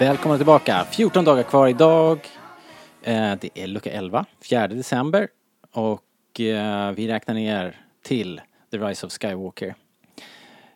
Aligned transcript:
Välkomna 0.00 0.36
tillbaka! 0.36 0.84
14 0.90 1.24
dagar 1.24 1.42
kvar 1.42 1.68
idag. 1.68 2.18
Eh, 3.02 3.34
Det 3.40 3.48
är 3.54 3.66
lucka 3.66 3.90
11, 3.90 4.24
4 4.50 4.68
december. 4.68 5.28
Och 5.72 6.40
eh, 6.40 6.92
vi 6.92 7.08
räknar 7.08 7.34
ner 7.34 7.76
till 8.02 8.40
The 8.70 8.78
Rise 8.78 9.06
of 9.06 9.12
Skywalker. 9.12 9.74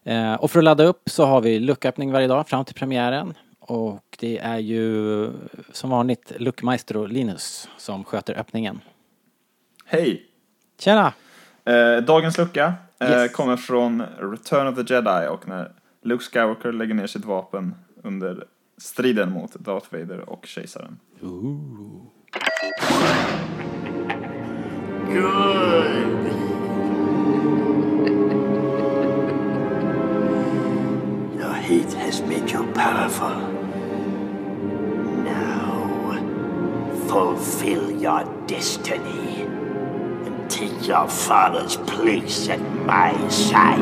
Eh, 0.05 0.35
Och 0.35 0.51
för 0.51 0.59
att 0.59 0.65
ladda 0.65 0.85
upp 0.85 1.03
så 1.07 1.25
har 1.25 1.41
vi 1.41 1.59
lucköppning 1.59 2.13
varje 2.13 2.27
dag 2.27 2.49
fram 2.49 2.65
till 2.65 2.75
premiären. 2.75 3.35
Och 3.61 4.17
det 4.19 4.39
är 4.39 4.59
ju 4.59 5.31
som 5.73 5.91
vanligt 5.91 6.33
Luckmaestro 6.37 7.07
Linus 7.07 7.69
som 7.79 8.05
sköter 8.05 8.35
öppningen. 8.39 8.81
Hej! 9.87 10.23
Tjena! 10.81 11.13
Eh, 11.65 11.97
dagens 11.97 12.39
lucka 12.39 12.75
Yes. 13.11 13.33
kommer 13.33 13.57
från 13.57 14.03
Return 14.19 14.67
of 14.67 14.75
the 14.75 14.95
Jedi 14.95 15.29
och 15.31 15.49
när 15.49 15.73
Luke 16.03 16.25
Skywalker 16.25 16.73
lägger 16.73 16.95
ner 16.95 17.07
sitt 17.07 17.25
vapen 17.25 17.75
under 18.03 18.45
striden 18.79 19.33
mot 19.33 19.55
Darth 19.55 19.87
Vader 19.93 20.31
och 20.31 20.47
kejsaren. 20.47 20.99
Your 31.37 31.55
heat 31.55 31.93
has 31.95 32.21
made 32.23 32.51
you 32.51 32.73
powerful. 32.73 33.37
Now, 35.25 36.17
fulfill 37.09 38.03
your 38.03 38.25
destiny 38.47 39.62
your 40.87 41.09
father's 41.09 41.77
place 41.77 42.49
at 42.49 42.61
my 42.85 43.29
side. 43.29 43.79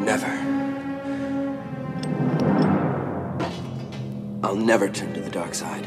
Never. 0.00 0.26
I'll 4.42 4.56
never 4.56 4.88
turn 4.88 5.14
to 5.14 5.20
the 5.20 5.30
dark 5.30 5.54
side. 5.54 5.86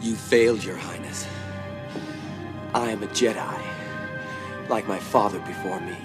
You 0.00 0.14
failed, 0.14 0.64
Your 0.64 0.76
Highness. 0.76 1.26
I 2.72 2.92
am 2.92 3.02
a 3.02 3.06
Jedi, 3.06 3.58
like 4.68 4.86
my 4.86 4.98
father 4.98 5.40
before 5.40 5.80
me. 5.80 5.96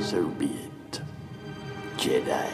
So 0.00 0.26
be 0.38 0.46
it, 0.46 1.02
Jedi. 1.98 2.48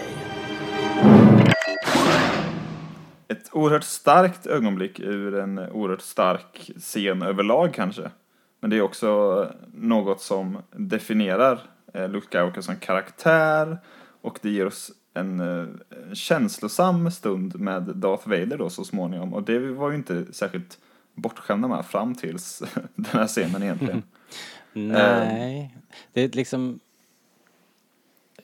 Ett 3.28 3.48
oerhört 3.53 3.84
starkt 3.84 4.47
ögonblick 4.47 5.00
ur 5.00 5.34
en 5.34 5.59
oerhört 5.59 6.00
stark 6.00 6.70
scen 6.77 7.22
överlag 7.22 7.75
kanske. 7.75 8.11
Men 8.61 8.70
det 8.70 8.77
är 8.77 8.83
också 8.83 9.47
något 9.75 10.21
som 10.21 10.59
definierar 10.72 11.60
eh, 11.94 12.09
Luke 12.09 12.27
Skywalker 12.31 12.60
som 12.60 12.77
karaktär 12.77 13.78
och 14.22 14.38
det 14.43 14.50
ger 14.50 14.66
oss 14.66 14.91
en 15.19 15.41
eh, 15.41 15.67
känslosam 16.15 17.11
stund 17.11 17.61
med 17.61 17.83
Darth 17.83 18.29
Vader 18.29 18.59
då 18.59 18.71
så 18.71 18.84
småningom 18.84 19.34
och 19.34 19.43
det 19.43 19.59
var 19.59 19.91
ju 19.91 19.97
inte 19.97 20.33
särskilt 20.33 20.79
bortskämda 21.15 21.69
med 21.69 21.87
fram 21.87 22.15
tills 22.15 22.62
den 22.95 23.06
här 23.12 23.27
scenen 23.27 23.62
egentligen. 23.62 24.03
Nej, 24.73 25.77
det 26.12 26.21
är 26.21 26.28
liksom... 26.28 26.81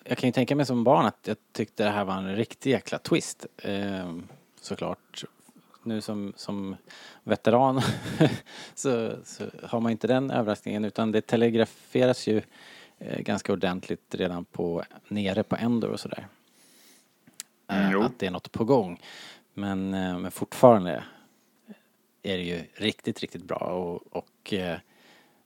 Jag 0.05 0.19
kan 0.19 0.29
ju 0.29 0.33
tänka 0.33 0.57
mig 0.57 0.67
som 0.67 0.84
barn 0.84 1.07
att 1.07 1.19
jag 1.25 1.37
tyckte 1.53 1.84
det 1.84 1.91
här 1.91 2.05
var 2.05 2.15
en 2.15 2.37
riktig 2.37 2.71
jäkla 2.71 2.99
twist. 2.99 3.47
Uh, 3.69 4.19
såklart. 4.61 5.25
Nu 5.83 6.01
som, 6.01 6.33
som 6.37 6.77
veteran 7.23 7.83
så, 8.75 9.13
så 9.25 9.45
har 9.63 9.81
man 9.81 9.93
inte 9.93 10.07
den 10.07 10.31
överraskningen 10.31 10.84
utan 10.84 11.13
det 11.13 11.21
telegraferas 11.21 12.27
ju 12.27 12.43
eh, 12.99 13.21
ganska 13.21 13.53
ordentligt 13.53 14.15
redan 14.15 14.45
på, 14.45 14.84
nere 15.09 15.43
på 15.43 15.57
Endor 15.57 15.91
och 15.91 16.01
sådär. 16.01 16.27
Eh, 17.69 17.91
Jo. 17.93 18.03
att 18.03 18.19
det 18.19 18.27
är 18.27 18.31
något 18.31 18.53
på 18.53 18.65
gång. 18.65 19.01
Men, 19.55 19.95
eh, 19.95 20.19
men 20.19 20.31
fortfarande 20.31 21.05
är 22.23 22.37
det 22.37 22.45
ju 22.45 22.63
riktigt, 22.75 23.21
riktigt 23.21 23.43
bra 23.45 23.59
och, 23.59 24.17
och 24.17 24.53
eh, 24.53 24.79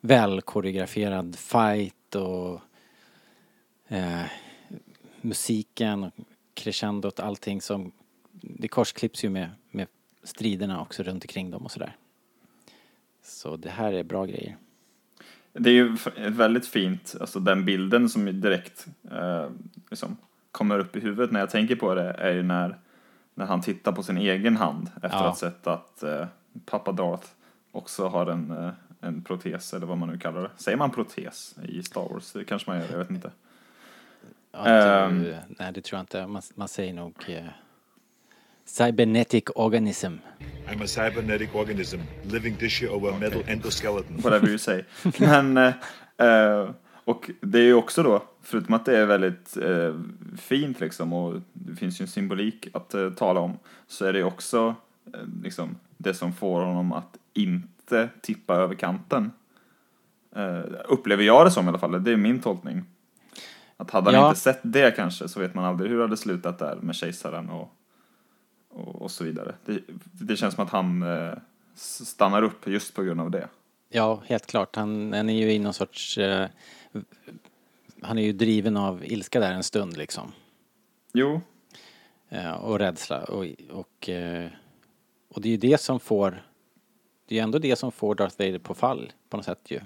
väl 0.00 0.40
koreograferad 0.40 1.36
fight 1.36 2.14
och 2.14 2.60
eh, 3.88 4.22
musiken 5.20 6.04
och 6.04 6.12
crescendot, 6.54 7.20
allting 7.20 7.60
som 7.60 7.92
det 8.32 8.68
korsklipps 8.68 9.24
ju 9.24 9.28
med, 9.30 9.50
med 9.70 9.86
striderna 10.22 10.80
också 10.80 11.02
runt 11.02 11.24
omkring 11.24 11.50
dem 11.50 11.64
och 11.64 11.70
sådär. 11.70 11.96
Så 13.22 13.56
det 13.56 13.70
här 13.70 13.92
är 13.92 14.02
bra 14.04 14.26
grejer. 14.26 14.56
Det 15.52 15.70
är 15.70 15.74
ju 15.74 15.96
väldigt 16.30 16.66
fint, 16.66 17.14
alltså 17.20 17.40
den 17.40 17.64
bilden 17.64 18.08
som 18.08 18.40
direkt 18.40 18.86
eh, 19.10 19.50
liksom, 19.90 20.16
kommer 20.58 20.78
upp 20.78 20.96
i 20.96 21.00
huvudet 21.00 21.30
när 21.32 21.40
jag 21.40 21.50
tänker 21.50 21.76
på 21.76 21.94
det 21.94 22.10
är 22.18 22.32
ju 22.32 22.42
när, 22.42 22.78
när 23.34 23.46
han 23.46 23.60
tittar 23.62 23.92
på 23.92 24.02
sin 24.02 24.18
egen 24.18 24.56
hand 24.56 24.90
efter 24.96 25.08
Ja. 25.08 25.16
att 25.16 25.24
ha 25.24 25.34
sett 25.34 25.66
att 25.66 26.02
eh, 26.02 26.26
pappa 26.66 26.92
Darth 26.92 27.26
också 27.72 28.08
har 28.08 28.26
en, 28.26 28.50
eh, 28.50 28.70
en 29.00 29.22
protes 29.24 29.74
eller 29.74 29.86
vad 29.86 29.98
man 29.98 30.08
nu 30.08 30.18
kallar 30.18 30.42
det. 30.42 30.50
Säger 30.56 30.78
man 30.78 30.90
protes 30.90 31.54
i 31.62 31.82
Star 31.82 32.08
Wars? 32.12 32.32
Det 32.32 32.44
kanske 32.44 32.70
man 32.70 32.78
gör, 32.80 32.86
jag 32.90 32.98
vet 32.98 33.10
inte. 33.10 33.30
Ja, 34.52 34.64
det, 34.64 34.70
Ehm. 34.70 35.34
nej, 35.48 35.72
det 35.72 35.80
tror 35.80 35.96
jag 35.98 36.02
inte. 36.02 36.26
Man, 36.26 36.42
man 36.54 36.68
säger 36.68 36.92
nog 36.94 37.14
eh, 37.28 37.44
cybernetic 38.64 39.44
organism. 39.54 40.12
I'm 40.68 40.84
a 40.84 40.86
cybernetic 40.86 41.48
organism, 41.54 42.00
living 42.22 42.56
tissue 42.56 42.88
over 42.88 43.10
a 43.12 43.16
metal 43.20 43.42
endoskeleton. 43.46 44.16
whatever 44.16 44.48
you 44.48 44.58
say. 44.58 44.84
Men, 45.18 45.56
eh, 45.56 45.72
eh, 46.28 46.70
och 47.04 47.30
det 47.40 47.58
är 47.58 47.62
ju 47.62 47.74
också 47.74 48.02
då, 48.02 48.22
förutom 48.48 48.74
att 48.74 48.84
det 48.84 48.98
är 48.98 49.06
väldigt 49.06 49.56
eh, 49.56 49.94
fint 50.36 50.80
liksom 50.80 51.12
och 51.12 51.40
det 51.52 51.76
finns 51.76 52.00
ju 52.00 52.02
en 52.02 52.08
symbolik 52.08 52.68
att 52.72 52.94
eh, 52.94 53.10
tala 53.10 53.40
om, 53.40 53.58
så 53.86 54.04
är 54.04 54.12
det 54.12 54.24
också 54.24 54.74
eh, 55.14 55.20
liksom 55.42 55.76
det 55.96 56.14
som 56.14 56.32
får 56.32 56.62
honom 56.62 56.92
att 56.92 57.16
inte 57.34 58.08
tippa 58.20 58.54
över 58.54 58.74
kanten. 58.74 59.32
Eh, 60.36 60.60
upplever 60.88 61.24
jag 61.24 61.46
det 61.46 61.50
som 61.50 61.64
i 61.64 61.68
alla 61.68 61.78
fall, 61.78 62.04
det 62.04 62.12
är 62.12 62.16
min 62.16 62.40
tolkning. 62.40 62.84
Att 63.76 63.90
hade 63.90 64.06
han 64.10 64.14
Ja. 64.14 64.28
inte 64.28 64.40
sett 64.40 64.60
det 64.62 64.96
kanske 64.96 65.28
så 65.28 65.40
vet 65.40 65.54
man 65.54 65.64
aldrig 65.64 65.90
hur 65.90 65.96
det 65.98 66.04
hade 66.04 66.16
slutat 66.16 66.58
där 66.58 66.76
med 66.76 66.94
kejsaren 66.94 67.50
och, 67.50 67.72
och, 68.68 69.02
och 69.02 69.10
så 69.10 69.24
vidare. 69.24 69.54
Det, 69.64 69.80
det 70.12 70.36
känns 70.36 70.54
som 70.54 70.64
att 70.64 70.70
han 70.70 71.02
eh, 71.02 71.32
stannar 71.74 72.42
upp 72.42 72.66
just 72.66 72.94
på 72.94 73.02
grund 73.02 73.20
av 73.20 73.30
det. 73.30 73.48
Ja, 73.88 74.22
helt 74.26 74.46
klart. 74.46 74.76
Han, 74.76 75.12
han 75.12 75.28
är 75.28 75.34
ju 75.34 75.52
i 75.52 75.58
någon 75.58 75.74
sorts... 75.74 76.18
Han 78.02 78.18
är 78.18 78.22
ju 78.22 78.32
driven 78.32 78.76
av 78.76 79.04
ilska 79.04 79.40
där 79.40 79.52
en 79.52 79.62
stund 79.62 79.96
liksom. 79.96 80.32
Jo, 81.12 81.40
Eh, 82.28 82.52
och 82.52 82.78
rädsla. 82.78 83.24
Och, 83.24 83.46
och, 83.70 84.08
eh, 84.08 84.50
och 85.28 85.40
det 85.40 85.48
är 85.48 85.50
ju 85.50 85.56
det 85.56 85.80
som 85.80 86.00
får... 86.00 86.42
Det 87.26 87.34
är 87.34 87.36
ju 87.36 87.42
ändå 87.42 87.58
det 87.58 87.76
som 87.76 87.92
får 87.92 88.14
Darth 88.14 88.38
Vader 88.38 88.58
på 88.58 88.74
fall 88.74 89.12
på 89.28 89.36
något 89.36 89.46
sätt 89.46 89.70
ju. 89.70 89.80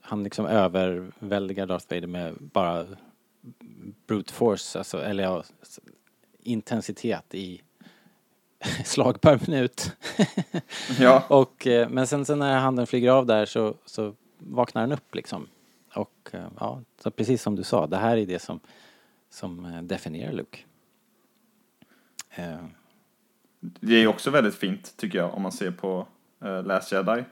Han 0.00 0.24
liksom 0.24 0.46
överväldigar 0.46 1.66
Darth 1.66 1.86
Vader 1.94 2.06
med 2.06 2.34
bara 2.40 2.86
brute 4.06 4.32
force, 4.32 4.78
alltså, 4.78 5.04
eller 5.04 5.24
ja, 5.24 5.44
intensitet 6.42 7.34
i 7.34 7.62
slag 8.84 9.20
per 9.20 9.40
minut. 9.46 9.92
ja. 11.00 11.24
och, 11.28 11.66
eh, 11.66 11.88
men 11.88 12.06
sen, 12.06 12.24
sen 12.24 12.38
när 12.38 12.58
handen 12.58 12.86
flyger 12.86 13.10
av 13.10 13.26
där 13.26 13.46
så, 13.46 13.74
så 13.84 14.14
vaknar 14.38 14.82
han 14.82 14.92
upp 14.92 15.14
liksom. 15.14 15.48
Och 15.94 16.30
eh, 16.32 16.48
ja, 16.60 16.82
så 16.98 17.10
precis 17.10 17.42
som 17.42 17.56
du 17.56 17.62
sa, 17.64 17.86
det 17.86 17.96
här 17.96 18.16
är 18.16 18.26
det 18.26 18.38
som, 18.38 18.60
som 19.30 19.64
eh, 19.64 19.82
definierar 19.82 20.32
Luke. 20.32 20.58
Eh, 22.30 22.64
Det 23.60 23.94
är 23.94 24.06
också 24.06 24.30
väldigt 24.30 24.54
fint 24.54 24.96
tycker 24.96 25.18
jag 25.18 25.34
om 25.34 25.42
man 25.42 25.52
ser 25.52 25.70
på 25.70 26.06
uh, 26.44 26.62
Last 26.62 26.92
Jedi. 26.92 27.24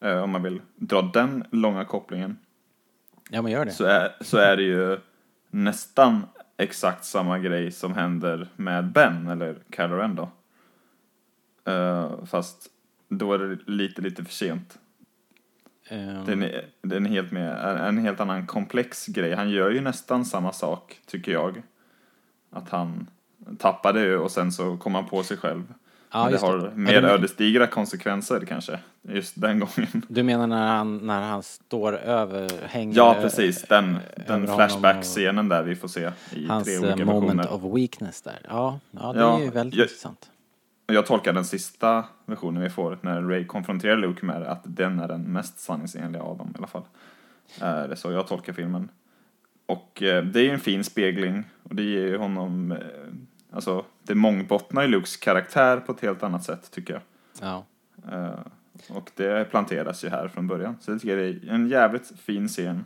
Om 0.00 0.30
man 0.30 0.42
vill 0.42 0.60
dra 0.76 1.02
den 1.02 1.44
långa 1.50 1.84
kopplingen 1.84 2.38
ja 3.30 3.42
men 3.42 3.52
gör 3.52 3.64
det. 3.64 3.70
så 3.70 3.84
är, 3.84 4.16
så 4.20 4.38
är 4.38 4.56
det 4.56 4.62
ju 4.62 4.98
nästan 5.50 6.26
exakt 6.56 7.04
samma 7.04 7.38
grej 7.38 7.70
som 7.70 7.94
händer 7.94 8.48
med 8.56 8.92
Ben, 8.92 9.28
eller 9.28 9.58
Kylo 9.76 9.96
Ren 9.96 10.14
då. 10.14 10.30
Fast 12.26 12.70
då 13.08 13.32
är 13.32 13.38
det 13.38 13.58
lite, 13.66 14.02
lite 14.02 14.24
för 14.24 14.32
sent. 14.32 14.78
Ehm, 15.88 16.24
Det 16.24 16.32
är, 16.32 16.36
en- 16.82 16.88
det 16.90 16.96
är 16.96 17.00
helt 17.00 17.32
med, 17.32 17.78
en 17.88 17.98
helt 17.98 18.20
annan 18.20 18.46
komplex 18.46 19.06
grej. 19.06 19.34
Han 19.34 19.50
gör 19.50 19.70
ju 19.70 19.80
nästan 19.80 20.24
samma 20.24 20.52
sak, 20.52 20.96
tycker 21.06 21.32
jag. 21.32 21.62
att 22.50 22.68
han 22.70 23.06
tappade 23.58 24.00
ju 24.00 24.16
och 24.18 24.30
sen 24.30 24.52
så 24.52 24.76
kom 24.76 24.94
han 24.94 25.06
på 25.06 25.22
sig 25.22 25.36
själv. 25.36 25.62
Ja, 26.12 26.28
det 26.30 26.40
har 26.40 26.56
det. 26.58 26.70
mer 26.74 26.92
Ja, 27.02 27.08
ödesdigra 27.08 27.66
konsekvenser 27.66 28.40
kanske, 28.48 28.78
just 29.02 29.40
den 29.40 29.58
gången. 29.60 30.02
Du 30.08 30.22
menar 30.22 30.46
när 30.46 30.66
han, 30.66 30.96
när 31.06 31.20
han 31.22 31.42
står 31.42 31.92
över, 31.96 32.50
hänger 32.66 32.96
Ja, 32.96 33.16
precis. 33.22 33.62
Den, 33.62 33.84
den 34.16 34.24
över 34.26 34.34
honom 34.34 34.56
Flashback-scenen 34.56 35.48
där 35.48 35.62
vi 35.62 35.76
får 35.76 35.88
se 35.88 36.10
i 36.32 36.46
Hans 36.46 36.64
tre 36.64 36.74
eh, 36.74 36.80
olika 36.82 37.04
moment 37.04 37.40
versioner. 37.40 37.66
of 37.66 37.76
weakness 37.76 38.22
där. 38.22 38.38
Ja, 38.48 38.78
ja 38.90 39.12
det 39.12 39.20
Ja, 39.20 39.38
är 39.38 39.44
ju 39.44 39.50
väldigt 39.50 39.78
jag- 39.78 39.84
intressant. 39.84 40.30
Jag 40.86 41.06
tolkar 41.06 41.32
den 41.32 41.44
sista 41.44 42.04
versionen 42.26 42.62
vi 42.62 42.70
får 42.70 42.98
när 43.02 43.22
Ray 43.22 43.46
konfronterar 43.46 43.96
Luke 43.96 44.26
med 44.26 44.40
det, 44.40 44.50
att 44.50 44.62
den 44.64 44.98
är 44.98 45.08
den 45.08 45.22
mest 45.22 45.58
sanningsenliga 45.58 46.22
av 46.22 46.38
dem 46.38 46.50
i 46.54 46.58
alla 46.58 46.66
fall. 46.66 46.84
Det 47.58 47.64
är 47.64 47.94
så 47.94 48.12
jag 48.12 48.26
tolkar 48.26 48.52
filmen. 48.52 48.88
Och 49.66 50.02
eh, 50.02 50.24
det 50.24 50.40
är 50.40 50.44
ju 50.44 50.50
en 50.50 50.60
fin 50.60 50.84
spegling 50.84 51.44
och 51.62 51.74
det 51.74 51.82
ger 51.82 52.06
ju 52.06 52.16
honom, 52.16 52.72
eh, 52.72 52.78
alltså 53.50 53.84
det 54.02 54.14
mångbottnar 54.14 54.84
i 54.84 54.88
Lukes 54.88 55.16
karaktär 55.16 55.76
på 55.80 55.92
ett 55.92 56.00
helt 56.00 56.22
annat 56.22 56.44
sätt 56.44 56.70
tycker 56.70 56.92
jag. 56.94 57.02
Ja. 57.40 57.64
Eh, 58.12 58.38
Och 58.88 59.10
det 59.14 59.50
planteras 59.50 60.04
ju 60.04 60.08
här 60.08 60.28
från 60.28 60.46
början. 60.46 60.76
Så 60.80 60.90
jag 60.90 61.00
tycker 61.00 61.16
det 61.16 61.24
är 61.24 61.48
en 61.48 61.68
jävligt 61.68 62.12
fin 62.20 62.48
scen. 62.48 62.84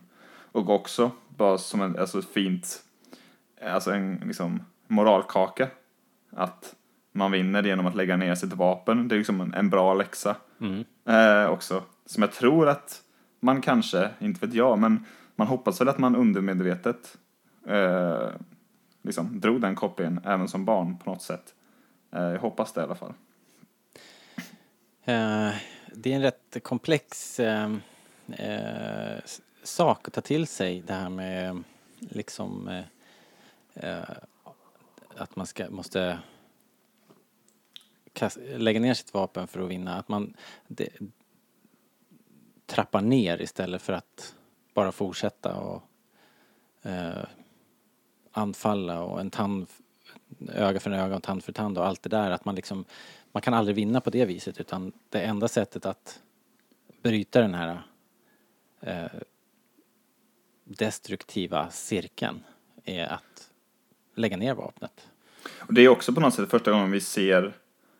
Och 0.52 0.70
också 0.70 1.10
bara 1.28 1.58
som 1.58 1.80
en, 1.82 1.98
alltså 1.98 2.22
fint, 2.22 2.82
alltså 3.62 3.90
en 3.90 4.22
liksom 4.26 4.62
moralkaka. 4.86 5.68
Att 6.30 6.74
man 7.18 7.30
vinner 7.32 7.62
genom 7.62 7.86
att 7.86 7.94
lägga 7.96 8.16
ner 8.16 8.34
sitt 8.34 8.52
vapen. 8.52 9.08
Det 9.08 9.14
är 9.14 9.16
liksom 9.18 9.40
en, 9.40 9.54
en 9.54 9.70
bra 9.70 9.94
läxa. 9.94 10.36
Mm. 10.60 10.84
Eh, 11.08 11.50
också. 11.50 11.82
Som 12.06 12.22
jag 12.22 12.32
tror 12.32 12.68
att 12.68 13.02
man 13.40 13.60
kanske, 13.62 14.10
inte 14.20 14.46
vet 14.46 14.54
jag, 14.54 14.78
men 14.78 15.04
man 15.36 15.46
hoppas 15.46 15.80
väl 15.80 15.88
att 15.88 15.98
man 15.98 16.16
undermedvetet 16.16 17.16
eh, 17.66 18.28
liksom 19.02 19.40
drog 19.40 19.60
den 19.60 19.74
kopplingen 19.74 20.20
även 20.24 20.48
som 20.48 20.64
barn 20.64 20.98
på 20.98 21.10
något 21.10 21.22
sätt. 21.22 21.54
Eh, 22.12 22.22
jag 22.22 22.40
hoppas 22.40 22.72
det 22.72 22.80
i 22.80 22.84
alla 22.84 22.94
fall. 22.94 23.12
Eh, 25.04 25.50
det 25.94 26.12
är 26.12 26.16
en 26.16 26.22
rätt 26.22 26.56
komplex 26.62 27.40
eh, 27.40 27.74
s- 29.24 29.40
sak 29.62 30.08
att 30.08 30.14
ta 30.14 30.20
till 30.20 30.46
sig 30.46 30.82
det 30.86 30.94
här 30.94 31.08
med 31.08 31.62
liksom 31.98 32.68
eh, 33.74 34.00
att 35.16 35.36
man 35.36 35.46
ska, 35.46 35.70
måste 35.70 36.18
kast, 38.18 38.38
lägga 38.56 38.80
ner 38.80 38.94
sitt 38.94 39.14
vapen 39.14 39.48
för 39.48 39.60
att 39.60 39.70
vinna. 39.70 39.94
Att 39.94 40.08
man 40.08 40.34
det, 40.68 40.88
trappar 42.66 43.00
ner 43.00 43.42
istället 43.42 43.82
för 43.82 43.92
att 43.92 44.34
bara 44.74 44.92
fortsätta 44.92 45.54
och 45.54 45.82
eh, 46.82 47.24
anfalla 48.32 49.02
och 49.02 49.20
en 49.20 49.30
tand 49.30 49.66
öga 50.48 50.80
för 50.80 50.90
öga 50.90 51.16
och 51.16 51.22
tand 51.22 51.44
för 51.44 51.52
tand 51.52 51.78
och 51.78 51.86
allt 51.86 52.02
det 52.02 52.08
där. 52.08 52.30
Att 52.30 52.44
man 52.44 52.54
liksom, 52.54 52.84
man 53.32 53.42
kan 53.42 53.54
aldrig 53.54 53.76
vinna 53.76 54.00
på 54.00 54.10
det 54.10 54.24
viset 54.24 54.60
utan 54.60 54.92
det 55.08 55.20
enda 55.20 55.48
sättet 55.48 55.86
att 55.86 56.20
bryta 57.02 57.40
den 57.40 57.54
här 57.54 57.82
eh, 58.80 59.06
destruktiva 60.64 61.70
cirkeln 61.70 62.44
är 62.84 63.06
att 63.06 63.50
lägga 64.14 64.36
ner 64.36 64.54
vapnet. 64.54 65.08
Och 65.58 65.74
det 65.74 65.80
är 65.80 65.88
också 65.88 66.12
på 66.12 66.20
något 66.20 66.34
sätt 66.34 66.50
första 66.50 66.70
gången 66.70 66.90
vi 66.90 67.00
ser 67.00 67.54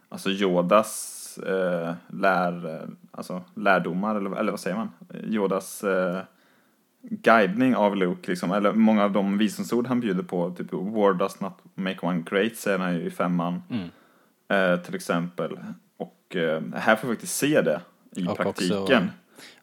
alltså 0.08 0.31
Yodas 0.31 1.38
eh, 1.46 1.94
lär, 2.08 2.87
alltså 3.10 3.43
lärdomar, 3.55 4.16
eller, 4.16 4.37
eller 4.37 4.50
vad 4.50 4.60
säger 4.60 4.76
man? 4.76 4.90
Yodas 5.25 5.84
eh, 5.84 6.20
guidning 7.02 7.76
av 7.76 7.96
Luke, 7.96 8.31
liksom, 8.31 8.52
eller 8.52 8.72
många 8.72 9.05
av 9.05 9.12
de 9.12 9.38
visdomsord 9.38 9.87
han 9.87 10.00
bjuder 10.00 10.22
på, 10.22 10.50
typ 10.50 10.72
War 10.72 11.14
does 11.14 11.40
not 11.40 11.52
make 11.75 12.06
one 12.06 12.22
great, 12.31 12.56
säger 12.56 12.78
han 12.78 12.94
ju 12.94 13.00
i 13.02 13.10
femman, 13.10 13.62
Mm. 13.70 13.88
eh, 14.72 14.81
till 14.81 14.94
exempel. 14.94 15.58
Och 15.96 16.37
eh, 16.37 16.62
här 16.76 16.96
får 16.96 17.08
vi 17.08 17.14
faktiskt 17.14 17.37
se 17.37 17.61
det 17.62 17.81
i 18.12 18.26
Och 18.26 18.31
också- 18.31 18.43
praktiken. 18.43 19.11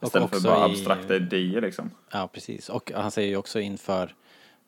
och 0.00 0.06
istället 0.06 0.30
för 0.30 0.36
också 0.36 0.48
bara 0.48 0.68
i- 0.68 0.70
abstrakta 0.70 1.16
idéer 1.16 1.60
liksom. 1.60 1.90
Ja, 2.12 2.28
precis. 2.32 2.68
Och 2.68 2.92
han 2.94 3.10
säger 3.10 3.28
ju 3.28 3.36
också 3.36 3.60
inför 3.60 4.14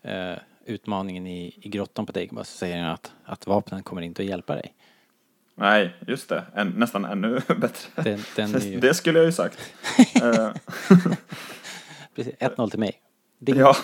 eh, 0.03 0.35
utmaningen 0.67 1.27
i, 1.27 1.59
i 1.63 1.69
grottan 1.69 2.07
på 2.07 2.13
Dagobah 2.13 2.43
så 2.45 2.57
säger 2.59 2.83
han 2.83 2.93
att, 2.93 3.13
att 3.25 3.47
vapnen 3.47 3.83
kommer 3.83 4.03
inte 4.03 4.23
att 4.23 4.29
hjälpa 4.29 4.55
dig. 4.55 4.75
Nej, 5.59 5.95
just 6.07 6.29
det. 6.29 6.45
En, 6.55 6.69
nästan 6.69 7.05
ännu 7.05 7.41
bättre. 7.61 8.03
Den, 8.03 8.21
den 8.37 8.61
ju, 8.61 8.81
Det 8.81 8.95
skulle 8.95 9.19
jag 9.19 9.27
ju 9.27 9.33
sagt. 9.33 9.59
Eh, 10.23 10.51
precis, 12.15 12.35
1-0 12.35 12.71
till 12.71 12.79
mig. 12.81 13.01
Ding. 13.39 13.57
ja. 13.57 13.77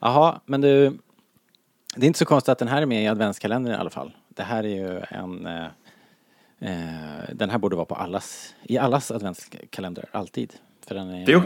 Jaha, 0.00 0.40
men 0.46 0.60
du. 0.60 0.98
Det 1.96 2.04
är 2.04 2.06
inte 2.06 2.18
så 2.18 2.24
konstigt 2.24 2.48
att 2.48 2.58
den 2.58 2.68
här 2.68 2.82
är 2.82 2.86
med 2.86 3.02
i 3.04 3.06
adventskalendern 3.06 3.74
i 3.74 3.76
alla 3.76 3.90
fall. 3.90 4.12
Det 4.28 4.42
här 4.42 4.64
är 4.64 4.68
ju 4.68 5.00
en... 5.10 5.46
Eh, 5.46 5.64
eh, 6.60 7.24
den 7.32 7.50
här 7.50 7.58
borde 7.58 7.76
vara 7.76 7.86
på 7.86 7.94
allas, 7.94 8.54
i 8.62 8.78
allas 8.78 9.10
adventskalendrar, 9.10 10.06
alltid. 10.12 10.52
För 10.86 10.94
den 10.94 11.10
är 11.10 11.26
Det 11.26 11.32
är- 11.32 11.36
eh, 11.36 11.42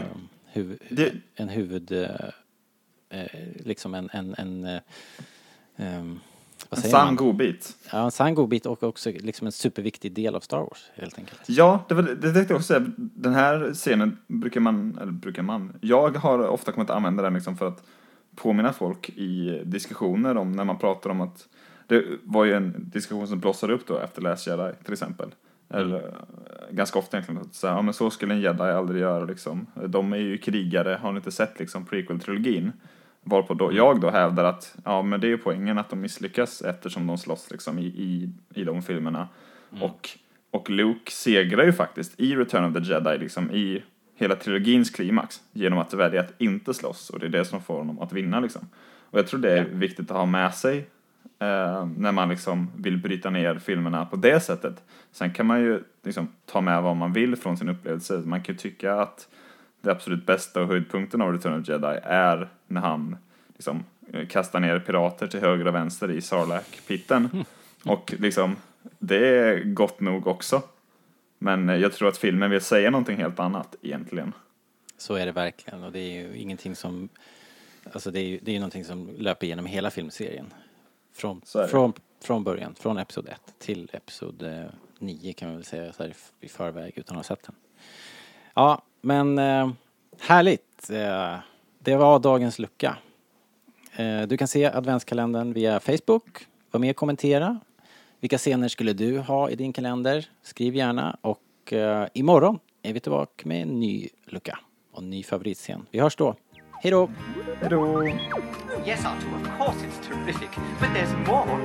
huv, 0.51 0.77
det- 0.89 1.13
en 1.35 1.49
huvud... 1.49 1.91
Eh, 1.91 2.09
eh, 3.09 3.27
liksom 3.65 3.93
en... 3.93 4.09
en, 4.13 4.35
en 4.37 4.65
eh, 4.65 4.81
vad 5.75 6.28
En 6.69 6.77
sann 6.77 7.05
man? 7.05 7.15
godbit. 7.15 7.77
Ja, 7.91 8.03
en 8.03 8.11
sann 8.11 8.35
godbit 8.35 8.65
och 8.65 8.83
också 8.83 9.09
liksom 9.09 9.47
en 9.47 9.51
superviktig 9.51 10.13
del 10.13 10.35
av 10.35 10.39
Star 10.39 10.59
Wars, 10.59 10.91
helt 10.93 11.17
enkelt. 11.17 11.41
Ja, 11.47 11.85
det, 11.87 11.93
var, 11.93 12.03
det 12.03 12.33
tänkte 12.33 12.53
jag 12.53 12.55
också 12.55 12.67
säga. 12.67 12.85
Den 12.95 13.33
här 13.33 13.73
scenen 13.73 14.17
brukar 14.27 14.59
man, 14.59 14.97
eller 15.01 15.11
brukar 15.11 15.43
man, 15.43 15.73
jag 15.81 16.17
har 16.17 16.47
ofta 16.47 16.71
kommit 16.71 16.89
att 16.89 16.95
använda 16.95 17.23
den 17.23 17.33
liksom 17.33 17.57
för 17.57 17.67
att 17.67 17.83
påminna 18.35 18.73
folk 18.73 19.09
i 19.09 19.61
diskussioner 19.65 20.37
om 20.37 20.51
när 20.51 20.63
man 20.63 20.79
pratar 20.79 21.09
om 21.09 21.21
att 21.21 21.47
det 21.87 22.05
var 22.23 22.45
ju 22.45 22.53
en 22.53 22.75
diskussion 22.77 23.27
som 23.27 23.39
blossade 23.39 23.73
upp 23.73 23.87
då 23.87 23.97
efter 23.97 24.21
Last 24.21 24.47
Jedi 24.47 24.71
till 24.83 24.93
exempel. 24.93 25.29
Eller 25.69 25.95
eh, 25.95 26.13
ganska 26.71 26.99
ofta 26.99 27.17
egentligen. 27.17 27.41
att 27.41 27.55
säga, 27.55 27.73
ja 27.73 27.81
men 27.81 27.93
så 27.93 28.09
skulle 28.09 28.33
en 28.33 28.41
jedi 28.41 28.63
aldrig 28.63 29.01
göra 29.01 29.25
liksom. 29.25 29.65
De 29.87 30.13
är 30.13 30.17
ju 30.17 30.37
krigare, 30.37 30.99
har 31.01 31.11
ni 31.11 31.17
inte 31.17 31.31
sett 31.31 31.59
liksom 31.59 31.85
prequel-trilogin? 31.85 32.71
Varpå 33.29 33.53
då 33.53 33.73
jag 33.73 34.01
då 34.01 34.09
hävdar 34.09 34.43
att, 34.43 34.75
ja 34.85 35.01
men 35.01 35.21
det 35.21 35.27
är 35.27 35.29
ju 35.29 35.37
poängen 35.37 35.77
att 35.77 35.89
de 35.89 36.01
misslyckas 36.01 36.61
eftersom 36.61 37.07
de 37.07 37.17
slåss 37.17 37.51
liksom 37.51 37.79
i, 37.79 37.85
i, 37.85 38.29
i 38.55 38.63
de 38.63 38.81
filmerna. 38.81 39.27
Och, 39.81 40.09
och 40.51 40.69
Luke 40.69 41.11
segrar 41.11 41.65
ju 41.65 41.73
faktiskt 41.73 42.19
i 42.19 42.35
Return 42.35 42.65
of 42.65 42.73
the 42.73 42.93
Jedi, 42.93 43.17
liksom 43.17 43.51
i 43.51 43.83
hela 44.15 44.35
trilogins 44.35 44.89
klimax, 44.89 45.41
genom 45.51 45.79
att 45.79 45.93
välja 45.93 46.21
att 46.21 46.41
inte 46.41 46.73
slåss 46.73 47.09
och 47.09 47.19
det 47.19 47.25
är 47.25 47.29
det 47.29 47.45
som 47.45 47.61
får 47.61 47.77
honom 47.77 47.99
att 47.99 48.13
vinna 48.13 48.39
liksom. 48.39 48.69
Och 49.11 49.19
jag 49.19 49.27
tror 49.27 49.39
det 49.39 49.59
är 49.59 49.63
viktigt 49.63 50.11
att 50.11 50.17
ha 50.17 50.25
med 50.25 50.53
sig 50.53 50.77
eh, 51.39 51.85
när 51.97 52.11
man 52.11 52.29
liksom 52.29 52.71
vill 52.75 52.97
bryta 52.97 53.29
ner 53.29 53.59
filmerna 53.59 54.05
på 54.05 54.15
det 54.15 54.39
sättet. 54.39 54.83
Sen 55.11 55.33
kan 55.33 55.45
man 55.45 55.61
ju 55.61 55.83
liksom 56.03 56.27
ta 56.45 56.61
med 56.61 56.83
vad 56.83 56.95
man 56.95 57.13
vill 57.13 57.35
från 57.35 57.57
sin 57.57 57.69
upplevelse. 57.69 58.21
Man 58.25 58.41
kan 58.41 58.55
ju 58.55 58.59
tycka 58.59 58.93
att 58.93 59.27
det 59.81 59.91
absolut 59.91 60.25
bästa 60.25 60.61
och 60.61 60.67
höjdpunkten 60.67 61.21
av 61.21 61.33
Return 61.33 61.61
of 61.61 61.67
Jedi 61.67 61.99
är 62.03 62.49
när 62.67 62.81
han 62.81 63.17
liksom 63.53 63.83
eh, 64.13 64.27
kastar 64.27 64.59
ner 64.59 64.79
pirater 64.79 65.27
till 65.27 65.39
höger 65.39 65.67
och 65.67 65.75
vänster 65.75 66.11
i 66.11 66.21
Sarlacc-pitten. 66.21 67.45
Och 67.85 68.13
liksom, 68.19 68.55
det 68.99 69.27
är 69.27 69.63
gott 69.63 69.99
nog 69.99 70.27
också. 70.27 70.61
Men 71.37 71.69
eh, 71.69 71.75
jag 71.75 71.93
tror 71.93 72.07
att 72.07 72.17
filmen 72.17 72.51
vill 72.51 72.61
säga 72.61 72.89
någonting 72.89 73.17
helt 73.17 73.39
annat 73.39 73.75
egentligen. 73.81 74.33
Så 74.97 75.15
är 75.15 75.25
det 75.25 75.31
verkligen 75.31 75.83
och 75.83 75.91
det 75.91 75.99
är 75.99 76.21
ju 76.21 76.37
ingenting 76.37 76.75
som 76.75 77.09
Alltså 77.93 78.11
det 78.11 78.19
är 78.19 78.23
ju 78.23 78.39
det 78.41 78.51
är 78.51 78.53
ju 78.53 78.59
någonting 78.59 78.85
som 78.85 79.09
löper 79.17 79.47
genom 79.47 79.65
hela 79.65 79.91
filmserien. 79.91 80.53
Från, 81.13 81.41
från, 81.69 81.93
från 82.21 82.43
början, 82.43 82.75
från 82.75 82.97
Episod 82.97 83.27
1 83.27 83.41
till 83.59 83.89
Episod 83.93 84.69
9 84.99 85.33
kan 85.33 85.47
man 85.47 85.55
väl 85.55 85.65
säga 85.65 85.93
så 85.93 86.03
här 86.03 86.13
i 86.41 86.47
förväg 86.47 86.93
utan 86.95 87.17
att 87.17 87.27
ha 87.27 87.35
sett 87.35 87.43
den. 87.45 87.55
Ja, 88.53 88.81
men 89.01 89.37
eh, 89.37 89.69
härligt. 90.19 90.89
Eh, 90.89 91.35
det 91.79 91.95
var 91.95 92.19
dagens 92.19 92.59
lucka. 92.59 92.97
Eh, 93.95 94.21
du 94.21 94.37
kan 94.37 94.47
se 94.47 94.65
adventskalendern 94.65 95.53
via 95.53 95.79
Facebook. 95.79 96.47
Var 96.71 96.79
med 96.79 96.89
och 96.89 96.95
kommentera. 96.95 97.59
Vilka 98.19 98.37
scener 98.37 98.67
skulle 98.67 98.93
du 98.93 99.19
ha 99.19 99.49
i 99.49 99.55
din 99.55 99.73
kalender? 99.73 100.25
Skriv 100.41 100.75
gärna 100.75 101.17
och 101.21 101.73
eh, 101.73 102.07
imorgon 102.13 102.59
är 102.83 102.93
vi 102.93 102.99
tillbaka 102.99 103.47
med 103.47 103.61
en 103.61 103.79
ny 103.79 104.07
lucka 104.25 104.59
och 104.91 105.01
en 105.01 105.09
ny 105.09 105.23
favoritscen. 105.23 105.85
Vi 105.91 105.99
hörs 105.99 106.15
då. 106.15 106.35
Hej 106.83 106.91
då! 106.91 107.09
Hejdå! 107.61 108.07
Yes, 108.87 109.05
Arthur, 109.05 109.35
of 109.35 109.57
course 109.57 109.85
it's 109.85 110.07
terrific. 110.07 110.49
But 110.79 110.89
there's 110.93 111.13
more. 111.27 111.61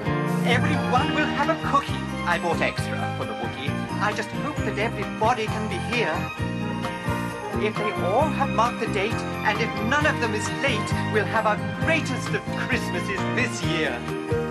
Everyone 0.47 1.15
will 1.15 1.31
have 1.39 1.53
a 1.53 1.57
cookie. 1.73 2.01
I 2.27 2.39
bought 2.43 2.61
extra 2.61 3.17
for 3.19 3.25
the 3.25 3.33
Wookiee. 3.33 3.71
I 4.01 4.13
just 4.17 4.31
hope 4.31 4.57
that 4.57 4.79
everybody 4.79 5.47
can 5.47 5.69
be 5.69 5.77
here. 5.97 6.54
If 7.63 7.77
they 7.77 7.93
all 7.93 8.29
have 8.29 8.51
marked 8.51 8.81
the 8.81 8.87
date, 8.89 9.13
and 9.13 9.59
if 9.61 9.73
none 9.89 10.07
of 10.07 10.21
them 10.21 10.35
is 10.35 10.47
late, 10.63 11.13
we'll 11.13 11.25
have 11.25 11.47
our 11.47 11.57
greatest 11.85 12.29
of 12.29 12.43
Christmases 12.67 13.21
this 13.35 13.63
year. 13.63 14.44